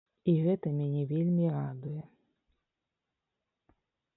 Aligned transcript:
І 0.31 0.33
гэта 0.45 0.71
мяне 0.77 1.03
вельмі 1.11 1.45
радуе. 1.57 1.99